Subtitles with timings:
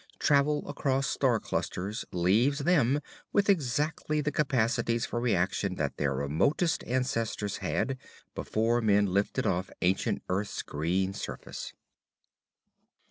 [0.17, 3.01] Travel across star clusters leaves them
[3.31, 7.99] with exactly the capacities for reaction that their remotest ancestors had,
[8.33, 11.73] before men lifted off ancient Earth's green surface.